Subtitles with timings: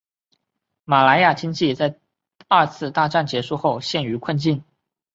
[0.83, 1.99] 马来亚经济在
[2.47, 4.63] 二次大战结束后陷于困境。